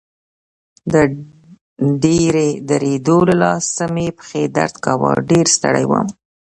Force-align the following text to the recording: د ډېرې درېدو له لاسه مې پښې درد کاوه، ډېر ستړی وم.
د 0.93 0.95
ډېرې 2.03 2.49
درېدو 2.69 3.17
له 3.29 3.35
لاسه 3.43 3.83
مې 3.93 4.07
پښې 4.17 4.43
درد 4.57 4.75
کاوه، 4.85 5.11
ډېر 5.29 5.45
ستړی 5.55 5.85
وم. 5.87 6.07